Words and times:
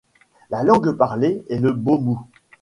La 0.49 0.63
langue 0.63 0.93
parlée 0.93 1.43
est 1.51 1.59
le 1.59 1.73
bomou. 1.73 2.25